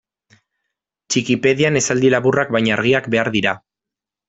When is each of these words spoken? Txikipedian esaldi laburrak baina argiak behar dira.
Txikipedian 1.15 1.77
esaldi 1.83 2.13
laburrak 2.15 2.57
baina 2.57 2.75
argiak 2.79 3.13
behar 3.17 3.33
dira. 3.39 3.57